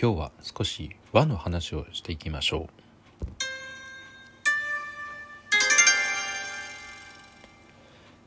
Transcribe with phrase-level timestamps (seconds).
[0.00, 2.82] 今日は少し和の話をしていきましょう。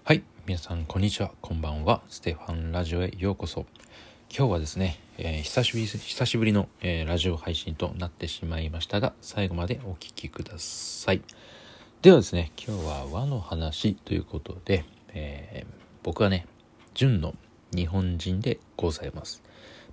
[0.03, 1.31] はい皆さんこんにちは。
[1.41, 2.01] こんばんは。
[2.07, 3.65] ステファンラジオへようこそ。
[4.29, 11.21] 今日はですね、えー、久しぶり久しぶりの、えー、ラジオ配信となってしまいましたが最後までお聴きください。
[12.01, 15.73] ではですね今日は和の話ということで、えー、
[16.03, 16.45] 僕はね
[16.93, 17.33] 純の
[17.75, 19.41] 日本人でございます。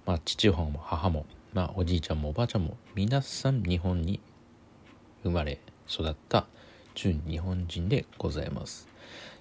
[0.04, 4.21] まあ父も母もまあおじいちゃんもおばあちゃんも皆さん日本に
[5.22, 6.46] 生まれ育った
[6.95, 8.89] 純日本人でございます。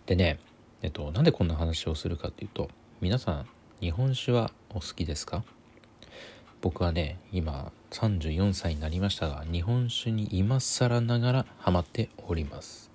[0.06, 0.40] でね
[0.82, 3.46] えっとなんでこんな話をするかっていうと皆さん
[3.80, 5.44] 日本酒はお好きですか？
[6.62, 12.92] 僕はね今34歳になりましたが日本酒に今更ながらハマっております。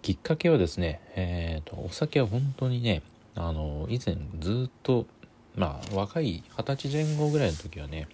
[0.00, 3.02] きっかけはですねえっ、ー、とお酒は本当にね
[3.34, 5.06] あの以前ずっと
[5.56, 8.06] まあ若い二十歳前後ぐらいの時はね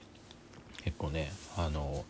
[0.84, 2.05] 結構ねあの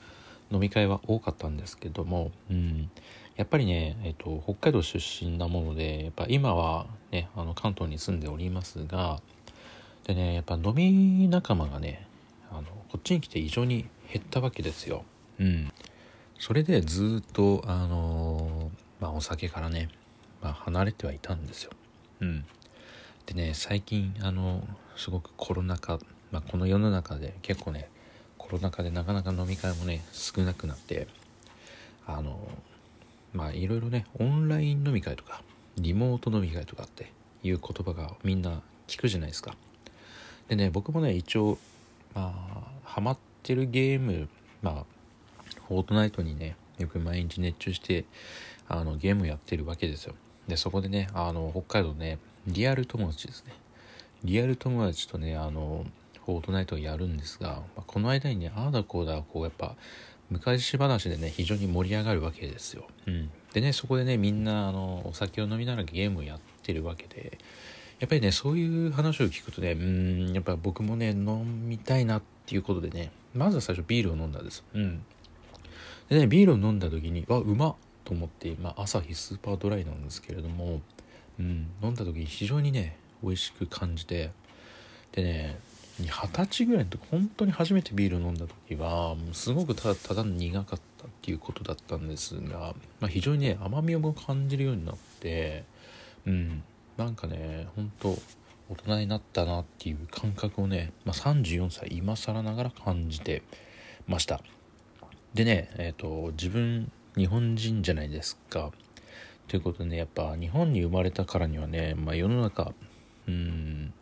[0.50, 2.90] 飲み会は多かったんですけども、うん、
[3.36, 9.20] やっぱりね、えっと、北海道出身なものでやっぱ今はねあの関東に住んでおりますが
[10.04, 12.06] でねやっぱ飲み仲間がね
[12.50, 15.04] あのこっちに来て異常に減ったわけですよ。
[15.38, 15.72] うん、
[16.38, 19.88] それでずっとあのまあ、お酒からね、
[20.42, 21.70] まあ、離れてはいたんですよ。
[22.20, 22.44] うん、
[23.26, 24.62] でね最近あの
[24.96, 25.98] すごくコロナ禍、
[26.30, 27.88] まあ、この世の中で結構ね
[28.50, 31.06] コロナ禍でなかなか飲み会もね少なくなって
[32.04, 32.36] あの
[33.32, 35.42] まあいろいろねオンライン飲み会とか
[35.76, 37.12] リモート飲み会とかって
[37.44, 39.54] いう言葉がみんな聞くじゃないですか。
[40.48, 41.58] でね僕もね一応
[42.12, 44.28] まあハマってるゲーム
[44.62, 44.84] まあ
[45.68, 48.04] フォートナイトにねよく毎日熱中して
[48.68, 50.16] あのゲームやってるわけですよ。
[50.48, 53.52] でそこでねあの北海道ねリアル友達ですね。
[54.24, 55.86] リアル友達とねあの
[56.30, 59.74] フォートナイトをやるんですが、まあ、この間にねああだこうだこうやっぱ
[60.30, 67.38] 昔話でね非常に盛り上がるわけですよ、うん、でねそこでねみんなあのお酒を飲みながらゲームをやってるわけで
[67.98, 74.64] やっぱりねそういう話を聞くとねうんやっぱ僕もね飲みたいなっていうことでねまずは最初ビールを飲んだんです。
[74.74, 75.02] うん。
[76.08, 77.74] でねビールを飲んだ時にわうまっ
[78.04, 80.80] と思って、まあ、朝日スーパードライなんですけれども、
[81.38, 84.32] うん、飲んだ時に非常にね美味しく感じて
[85.12, 85.58] でね
[86.06, 95.64] 二十歳ぐらいの時本当に初めてビールを飲んだ時はすごくただただ苦かったっていうことだったんですが、まあ、非常にね甘みを感じるようになって
[96.26, 96.62] うん。
[96.96, 98.10] なんかね本当
[98.68, 103.42] 大人になったなっていう感覚をね、まあ、34歳今更ながら感じて
[104.06, 104.42] ました。
[105.32, 108.70] でねえっ、ー、と自分日本人じゃないですか。
[109.48, 112.72] ということでねやっぱ日本に生まれたからにはね、まあ、世の中
[113.26, 113.94] うん。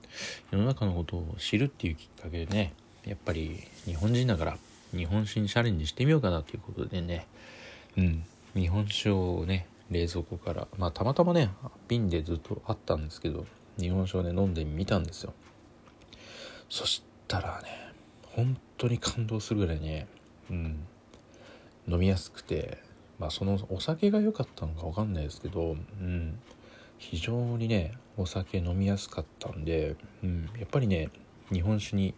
[0.51, 2.73] 世の中のことを知るっていうきっかけでね
[3.05, 4.59] やっぱり日本人だから
[4.95, 7.27] 日本酒にチャレンジしてみようかなということでね
[7.97, 8.25] うん
[8.55, 11.51] 日本酒をね冷蔵庫からまあたまたまね
[11.89, 13.47] 瓶でずっとあったんですけど
[13.79, 15.33] 日本酒をね飲んでみたんですよ。
[16.69, 17.69] そしたらね
[18.35, 20.07] 本当に感動するぐらいね
[20.51, 20.87] うん
[21.87, 22.79] 飲みやすくて
[23.19, 26.39] まあそのお酒が良かったのか分かんないですけどうん
[26.99, 31.11] 非常にねお酒飲みやすかったんで、うん、やっぱりね
[31.53, 32.15] 日本酒に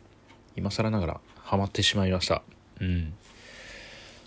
[0.57, 2.43] 今更ながらハマってしまいました。
[2.81, 3.15] うん。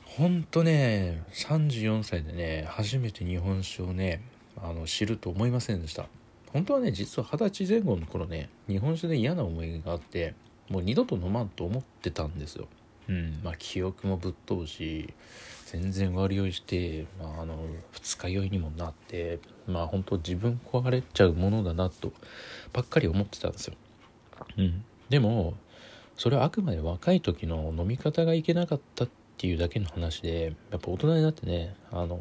[0.05, 4.21] ほんとね34歳でね初めて日本酒をね
[4.61, 6.05] あの知ると思いませんでした。
[6.53, 10.35] 本当はね実は二十歳前後の頃ね日本酒で嫌な思いがあって
[10.69, 12.67] もう二度と飲まんと思ってたんですよ。
[13.09, 15.13] うんまあ記憶もぶっ飛ぶし
[15.73, 17.57] 全然割り酔いして、まあ、あの
[17.91, 22.13] 二日酔いにもなってまあ本当自分壊れちゃうものだなと
[22.71, 23.73] ばっかり思ってたんですよ。
[24.57, 25.55] うん、でも
[26.15, 32.19] それはあくまで若い時の飲み方がいけなかったっていうだけの話でやっぱ大人になってねあの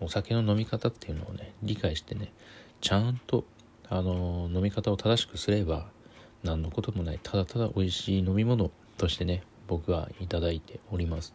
[0.00, 2.32] お酒の飲み方っていうのをね理解してね
[2.80, 3.44] ちゃんと
[3.90, 5.88] あの飲み方を正しくすれば
[6.42, 11.32] 何のこともないただただ美味しい飲み物としてね僕はいただいております。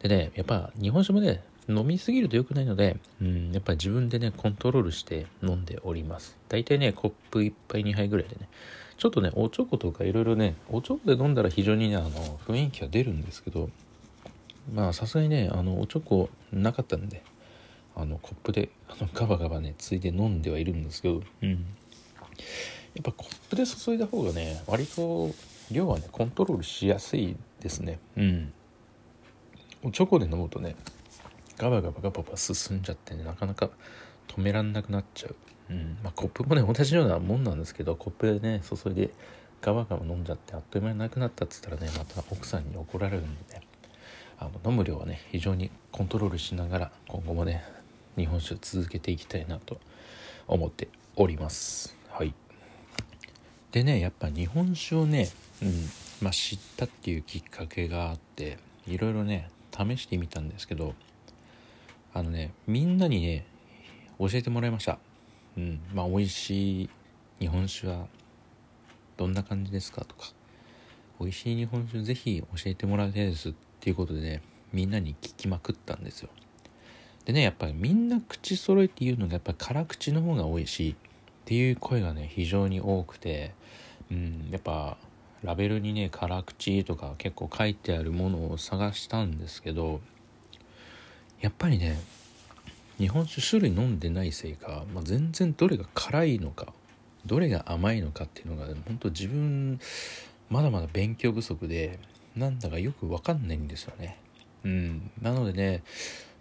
[0.00, 6.36] でねやっぱ日本酒もね飲みすぎると良くないので、うん、やっぱ自分でねコントロールして飲んでおります。
[6.48, 8.48] 大体ねコップ1杯2杯ぐらいでね。
[8.96, 12.10] ちょっとねおちょことかいろいろねおちょこで飲んだら非常にねあの
[12.46, 13.68] 雰囲気が出るんですけど
[14.72, 17.22] まあさすがにねあのおちょこなかったんで
[17.94, 21.50] あのコップであのガバガバねついで飲んではいるんですけどうん。
[22.96, 25.30] やっぱコップで注いだ方がね割と
[25.70, 27.98] 量はねコントロールしやすいですね。
[28.16, 28.52] うん。
[29.82, 30.76] おチョコで飲むとね
[31.58, 33.70] ガバガバガバガバ進んじゃってねなかなか
[34.28, 35.36] 止めらんなくなっちゃう、
[35.70, 35.98] うん。
[36.02, 39.10] まあ、コップもね同じようなもんなんですけどコップでね注いで
[39.60, 43.62] ガバガバ飲んじゃってあっという間になくなったっつったらねまた奥さんに怒られるんでね。
[44.38, 47.64] あの飲む量はね非常にコントロールしながら今後もね
[48.16, 49.80] 日本酒を続けていきたいなと
[50.46, 51.96] 思っております。
[52.10, 52.34] はい。
[53.72, 55.30] でねやっぱ日本酒をね、
[55.62, 55.88] うん
[56.22, 60.94] まあ、知ったっていうきっかけがあっていろいろね試してみたんですけど
[62.14, 63.46] あのねみんなにね
[64.18, 64.98] 教えてもらいました。
[65.58, 66.90] うんまあ美味しい
[67.38, 68.06] 日本酒は
[69.16, 70.32] どんな感じですかとか
[71.20, 74.42] 美味しい日本酒ぜひ教えてもらいたいですっていうことでね
[74.72, 76.28] みんなに聞きまくったんですよ。
[77.24, 80.94] でねやっぱりみんな口揃えて言うのがやっぱ辛口の方が美味しいっ
[81.44, 83.52] ていう声がね非常に多くて
[84.10, 84.96] うんやっぱ
[85.42, 90.00] ラベルにね辛口とか結構書いてあるものを探したんですけど
[91.40, 92.00] やっぱりね
[92.98, 96.72] 日本酒種類飲んでないせいか、まあ、全然どれが辛いのか
[97.26, 99.78] どれが甘いのかっていうのが本当自分
[100.48, 101.98] まだまだ勉強不足で
[102.34, 104.18] なんだかよく分かんないんですよね。
[104.64, 105.82] うん、なのでね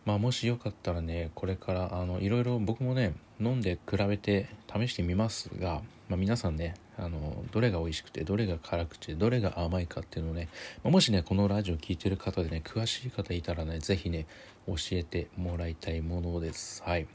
[0.06, 10.48] まあもしよかったらねこれからあのいろいろ僕もね飲んで比べて試してみますが、まあ、皆さんねあのどれが美味しくてどれが辛口でどれが甘いかっていうのをね、
[10.84, 14.28] ま、もしねこのラジオ聴いてる方でね詳しい方いたらね是非ね
[14.68, 16.82] 教えてもらいたいものです。
[16.84, 17.08] はい。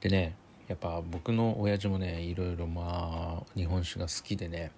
[0.00, 0.36] でね
[0.68, 4.70] やっぱ僕の親父もねいろいろまあ日本酒が好きでね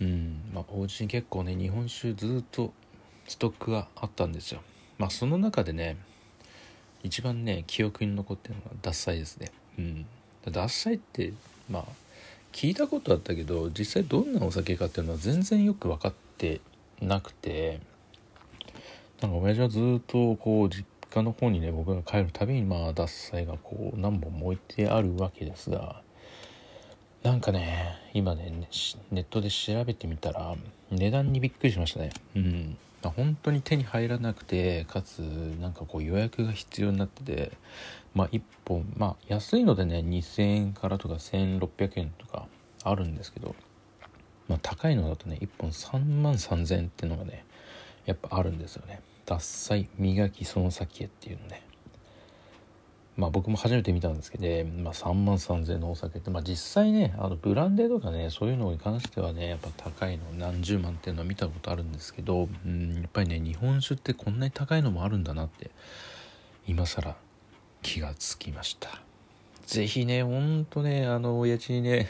[0.00, 2.72] うんまあお家に結構ね日本酒ずっと
[3.26, 4.60] ストックがあったんですよ。
[4.98, 5.96] まあその中でね
[7.02, 9.50] 一番ね記憶に残ってるのが獺祭ですね。
[9.78, 10.06] うん。
[10.44, 11.32] 獺祭って
[11.70, 11.84] まあ
[12.52, 16.60] 聞いたことあったけど実際どんなお酒かっていうのは全然よく分かって
[17.00, 17.80] なくて
[19.20, 26.02] なんか親父はずっとこう実家の方にね僕が帰るたびにまあ獺祭がこう何本も置いてあるわけですが
[27.22, 28.66] なんかね今ね
[29.10, 30.54] ネットで調べてみたら
[30.90, 32.10] 値段にびっくりしましたね。
[32.34, 32.76] うん。
[33.08, 35.20] 本当に手に入らなくてかつ
[35.60, 37.52] なんかこう予約が必要になってて
[38.14, 42.46] まあ1本まあ安いのでね2000円からとか1600円とか
[42.84, 43.54] あるんですけど
[44.48, 47.44] まあ高いのだとね1本3万3000円っていうのがね
[48.04, 49.00] やっぱあるんですよね。
[49.26, 51.62] 獺祭磨きその先へっていうのね。
[53.20, 65.70] まあ僕も初めて見たんですけど、まあ、3万3000円のお酒って、まあ、実際ねあのブランデーとかねそういうのに関してはねやっぱ高いの何十万っていうのは見たことあるんですけど、うん、やっぱりね日本酒ってこんなに高いのもあるんだなって
[66.66, 67.14] 今更
[67.82, 68.88] 気がつきました。
[69.66, 72.08] 是非ねほんとねあの親父にね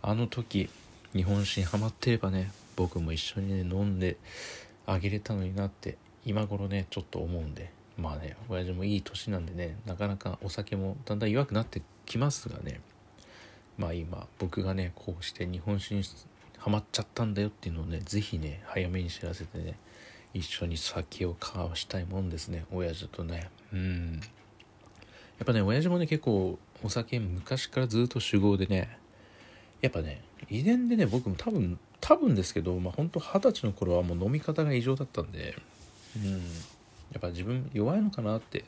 [0.00, 0.70] あの時
[1.14, 4.16] 日本酒にはまってればね僕も一緒にね飲んで
[4.86, 12.80] あげれたのになって今頃ねちょっと思うんでまあね親父もいい年なんでねなかなかお酒もだんだん弱くなってきますがね
[13.76, 16.02] まあ今僕がねこうして日本酒に
[16.58, 19.76] ハマっちゃったんだよっていうのをね是非ね早めに知らせてね
[20.34, 23.50] 一緒に酒を交わしたいもんですね親父とね。
[23.72, 24.20] うん。
[25.38, 28.98] やっぱね親父もね結構お酒昔からずっと酒豪でね
[29.80, 30.20] やっぱね
[30.50, 35.56] 遺伝でね僕も多分多分ですけどまあ本当二十歳の頃はもう飲み方が異常だったんで
[36.16, 36.42] うん。
[37.12, 38.64] やっぱ自分弱いのかなって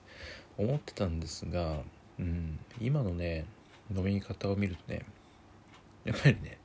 [0.59, 1.79] 思ってたんですが、
[2.19, 3.45] うん、今のね
[3.95, 5.03] 飲み方を見るとね
[6.05, 6.59] やっぱりね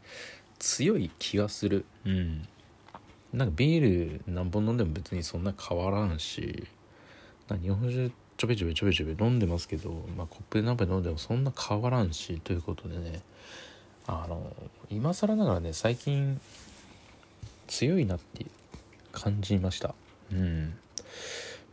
[0.59, 1.85] 強い気がする。
[2.05, 2.47] うん。
[3.33, 6.65] なんかビール何本飲んでも別にそんな変わらんし
[7.49, 13.21] 日本酒ちょべちょべちょべちょべ飲んでますけど、まあ、コップで何杯飲んでもそんな変わらんしということでね
[14.07, 14.53] あの
[14.89, 16.39] 今更ながらね最近
[17.67, 18.45] 強いなって
[19.11, 19.95] 感じました。
[20.31, 20.73] うん。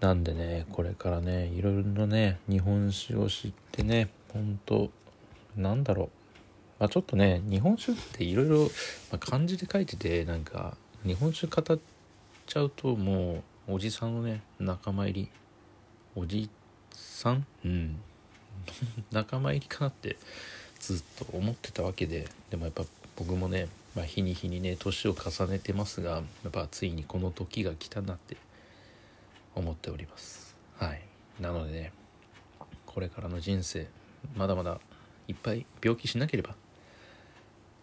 [0.03, 4.91] なんでねこれからねいろいろなね日本酒を知ってねほんと
[5.57, 6.09] なんだろう。
[6.81, 8.71] まあちょっとね日本酒っていろいろ
[9.21, 11.79] 漢字で書いててなんか日本酒語っ
[12.47, 15.29] ちゃうともうおじさんのね仲間入り。
[16.17, 16.51] おじ
[16.93, 17.47] さん？
[17.65, 17.97] うん。
[19.13, 20.17] 仲間入りかなって
[20.81, 22.29] ずっと思ってたわけで。
[22.51, 28.37] でもやっぱ僕もね、まあ、日に日にね年を重ねてますがやっぱついにこの時が来たなって。
[29.83, 30.57] っております。
[30.79, 31.03] はい。
[31.41, 31.93] なのでね
[32.87, 33.89] これからの人生
[34.37, 34.79] まだまだ
[35.27, 36.55] いっぱい病気しなければ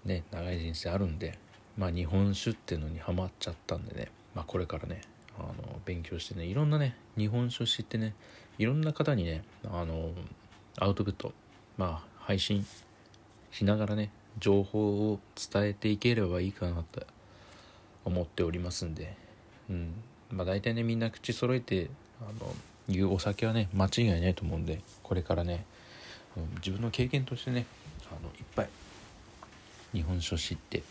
[0.05, 1.37] ね長い人生あるんで
[1.77, 5.01] まあ日本酒っていうのにハマっちゃったんでねまあこれからね
[5.37, 5.53] あの
[5.83, 8.13] 勉強してねいろんなね日本酒を知ってね
[8.57, 10.11] いろんな方にねあの
[10.79, 11.33] アウトプット
[11.77, 12.65] まあ配信
[13.51, 15.19] しながらね情報を
[15.51, 17.05] 伝えていければいいかなと
[18.05, 19.17] 思っておりますんで
[19.69, 19.93] うん。
[20.31, 21.89] まあ大体ねみんな口揃えて
[22.21, 22.53] あの
[22.87, 25.65] 言うお酒はね間違いないと思うんでこれからね、
[26.57, 27.65] 自分の経験としてね
[28.11, 28.69] あのいっぱい
[29.93, 30.83] 日本酒を知って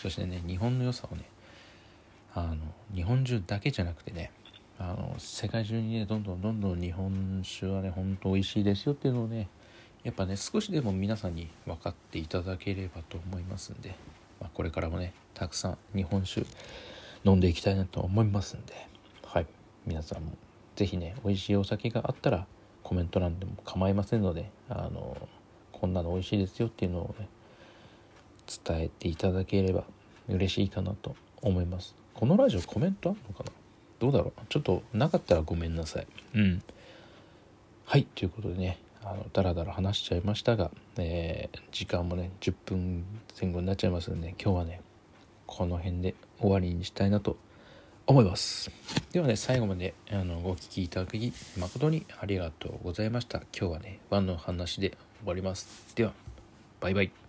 [0.00, 1.24] そしてね日本の良さをね
[2.34, 2.56] あの
[2.94, 4.30] 日本中だけじゃなくてね
[4.78, 9.48] あの世界中にねどんどんどんどん日本酒はねほんと美味しいですよっていうのをね
[10.02, 13.94] やっぱね少しでも皆さんに分かっていただければと思いますんで、
[14.40, 16.44] まあ、これからもねたくさん日本酒
[17.24, 18.74] 飲んでいきたいなと思いますんで。
[19.24, 19.46] はい。
[19.86, 20.32] 皆さんも
[20.76, 22.46] 是非ね美味しいお酒があったら
[22.82, 25.16] コメント欄でも構いませんのであの
[25.72, 27.28] こんなの美味しいですよっていうのをね
[28.64, 29.84] 伝えていただければ
[30.28, 31.94] 嬉しいかなと思います。
[32.14, 33.52] このラジオコメントあるのかな？
[33.98, 34.40] どうだろう？
[34.48, 36.06] ちょっとなかったらごめんなさい。
[36.34, 36.62] うん。
[37.84, 38.06] はい。
[38.14, 43.04] ということでねあのだらだら話しちゃいましたが、えー、時間もね10分
[43.40, 44.80] 前後になっちゃいますので、ね、今日はね
[45.52, 47.36] この辺で終わりにしたいなと
[48.06, 48.70] 思います。
[49.12, 53.42] ではね最後まであのご聴きいただき誠にありがとうございました。
[53.56, 54.90] 今日はねワンの話で
[55.20, 55.94] 終わります。
[55.94, 56.14] では
[56.80, 57.21] バイバイ。